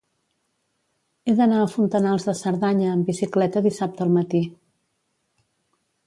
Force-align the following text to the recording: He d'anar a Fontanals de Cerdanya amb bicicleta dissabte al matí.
He 1.25 1.33
d'anar 1.39 1.57
a 1.65 1.67
Fontanals 1.73 2.25
de 2.29 2.33
Cerdanya 2.39 2.87
amb 2.93 3.11
bicicleta 3.11 3.63
dissabte 3.67 4.05
al 4.07 4.15
matí. 4.17 4.41